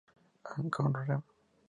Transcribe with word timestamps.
Ad 0.57 0.69
Honorem. 0.79 1.23